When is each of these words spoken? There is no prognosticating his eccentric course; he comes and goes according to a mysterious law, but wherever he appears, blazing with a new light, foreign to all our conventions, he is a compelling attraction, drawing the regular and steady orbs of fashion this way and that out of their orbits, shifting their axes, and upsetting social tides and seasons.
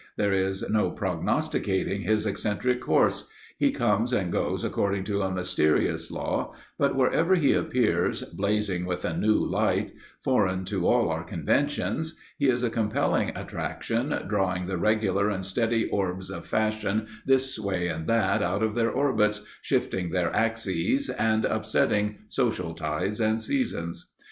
There 0.17 0.33
is 0.33 0.67
no 0.67 0.89
prognosticating 0.89 2.01
his 2.01 2.25
eccentric 2.25 2.81
course; 2.81 3.27
he 3.59 3.69
comes 3.69 4.11
and 4.13 4.31
goes 4.31 4.63
according 4.63 5.03
to 5.03 5.21
a 5.21 5.31
mysterious 5.31 6.09
law, 6.09 6.55
but 6.79 6.95
wherever 6.95 7.35
he 7.35 7.53
appears, 7.53 8.23
blazing 8.23 8.87
with 8.87 9.05
a 9.05 9.15
new 9.15 9.35
light, 9.45 9.93
foreign 10.23 10.65
to 10.65 10.87
all 10.87 11.09
our 11.11 11.23
conventions, 11.23 12.17
he 12.39 12.49
is 12.49 12.63
a 12.63 12.71
compelling 12.71 13.29
attraction, 13.35 14.09
drawing 14.27 14.65
the 14.65 14.79
regular 14.79 15.29
and 15.29 15.45
steady 15.45 15.87
orbs 15.91 16.31
of 16.31 16.47
fashion 16.47 17.05
this 17.27 17.59
way 17.59 17.87
and 17.87 18.07
that 18.07 18.41
out 18.41 18.63
of 18.63 18.73
their 18.73 18.89
orbits, 18.89 19.45
shifting 19.61 20.09
their 20.09 20.35
axes, 20.35 21.11
and 21.11 21.45
upsetting 21.45 22.15
social 22.27 22.73
tides 22.73 23.21
and 23.21 23.39
seasons. 23.39 24.09